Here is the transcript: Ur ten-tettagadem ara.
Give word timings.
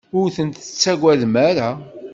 Ur 0.19 0.27
ten-tettagadem 0.35 1.35
ara. 1.49 1.69